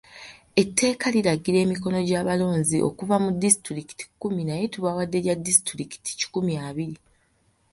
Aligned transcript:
Etteeka 0.61 1.05
liragira 1.15 1.57
emikono 1.65 1.99
gy'abalonzi 2.07 2.77
okuva 2.89 3.15
mu 3.23 3.29
Disitulikiti 3.43 4.03
kikumi 4.09 4.41
naye 4.49 4.65
tubawadde 4.73 5.17
gya 5.25 5.35
Disitulikiti 5.47 6.09
kikumi 6.19 6.53
abiri. 6.67 6.95